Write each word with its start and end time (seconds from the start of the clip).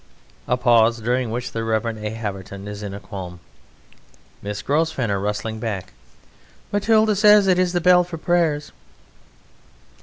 (A 0.47 0.57
pause, 0.57 0.99
during 0.99 1.29
which 1.29 1.51
the 1.51 1.63
REV. 1.63 1.85
A. 1.97 2.09
HAVERTON 2.09 2.67
is 2.67 2.81
in 2.81 2.95
a 2.95 2.99
qualm.) 2.99 3.39
MISS 4.41 4.63
GROSVENOR 4.63 5.19
(rustling 5.19 5.59
back): 5.59 5.93
Matilda 6.71 7.15
says 7.15 7.45
it 7.45 7.59
is 7.59 7.73
the 7.73 7.81
bell 7.81 8.03
for 8.03 8.17
prayers. 8.17 8.71